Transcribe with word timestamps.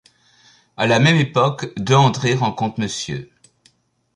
À 0.77 0.87
la 0.87 0.97
même 0.99 1.17
époque, 1.17 1.71
DeAndre 1.77 2.35
rencontre 2.35 2.79
Mr. 2.79 3.27